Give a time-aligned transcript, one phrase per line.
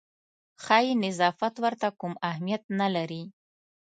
[0.63, 3.23] ښایي نظافت ورته کوم اهمیت نه لري.